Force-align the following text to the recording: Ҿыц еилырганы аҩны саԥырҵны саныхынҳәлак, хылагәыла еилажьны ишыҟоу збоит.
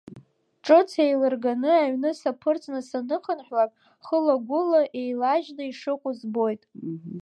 Ҿыц 0.65 0.91
еилырганы 1.03 1.71
аҩны 1.81 2.11
саԥырҵны 2.19 2.79
саныхынҳәлак, 2.87 3.71
хылагәыла 4.05 4.81
еилажьны 4.99 5.63
ишыҟоу 5.67 6.13
збоит. 6.19 6.61